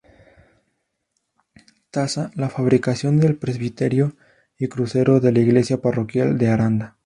[1.91, 4.15] Tasa la fabricación del presbiterio
[4.57, 6.97] y crucero de la iglesia parroquial de Aranda.